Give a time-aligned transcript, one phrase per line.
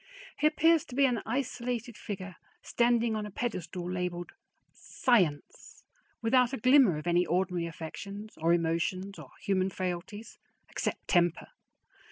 [0.39, 4.31] He appears to be an isolated figure standing on a pedestal labeled
[4.73, 5.83] S C I E N C E,
[6.23, 11.49] without a glimmer of any ordinary affections or emotions or human frailties except temper.